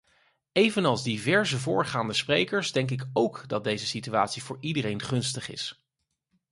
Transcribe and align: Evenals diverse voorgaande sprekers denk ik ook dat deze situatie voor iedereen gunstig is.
Evenals 0.51 1.03
diverse 1.03 1.57
voorgaande 1.59 2.13
sprekers 2.13 2.71
denk 2.71 2.91
ik 2.91 3.05
ook 3.13 3.43
dat 3.47 3.63
deze 3.63 3.85
situatie 3.85 4.43
voor 4.43 4.57
iedereen 4.59 5.01
gunstig 5.01 5.49
is. 5.49 5.81